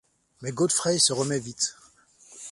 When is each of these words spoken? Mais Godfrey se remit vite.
Mais 0.41 0.51
Godfrey 0.51 0.97
se 0.97 1.13
remit 1.13 1.39
vite. 1.39 1.75